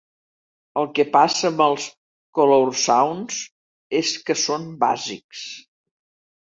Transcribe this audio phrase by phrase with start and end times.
[0.81, 1.85] El que passa amb els
[2.39, 3.41] Coloursounds
[4.03, 5.49] és que són bàsics.